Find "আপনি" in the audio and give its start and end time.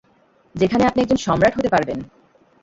0.85-0.99